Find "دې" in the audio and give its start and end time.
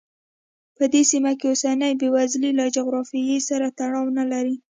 0.93-1.01